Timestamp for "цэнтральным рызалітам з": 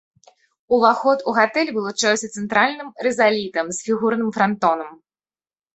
2.41-3.91